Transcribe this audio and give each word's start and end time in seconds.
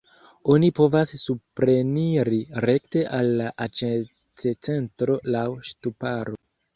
Oni 0.51 0.67
povas 0.77 1.11
supreniri 1.23 2.39
rekte 2.65 3.03
al 3.17 3.29
la 3.41 3.49
aĉetcentro 3.65 5.19
laŭ 5.37 5.45
ŝtuparo. 5.73 6.35